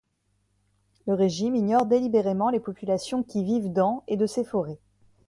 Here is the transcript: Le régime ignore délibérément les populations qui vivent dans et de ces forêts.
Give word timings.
Le 1.05 1.13
régime 1.13 1.53
ignore 1.53 1.85
délibérément 1.85 2.49
les 2.49 2.59
populations 2.59 3.21
qui 3.21 3.43
vivent 3.43 3.71
dans 3.71 4.03
et 4.07 4.17
de 4.17 4.25
ces 4.25 4.43
forêts. 4.43 4.79